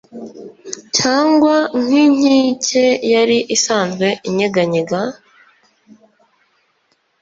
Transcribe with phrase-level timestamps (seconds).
[0.97, 5.01] cyangwa nk’inkike yari isanzwe inyeganyega?